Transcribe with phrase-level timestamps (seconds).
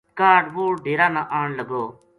[0.17, 1.83] کاہڈ وہ ڈیرا نا آن لگو